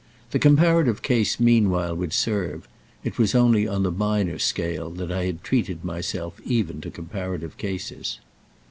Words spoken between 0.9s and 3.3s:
case meanwhile would serve—it